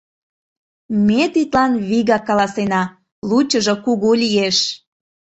Ме 1.07 1.23
тидлан 1.33 1.71
вигак 1.87 2.23
каласена: 2.29 2.83
лучыжо 3.29 3.75
кугу 3.83 4.11
лиеш. 4.21 4.57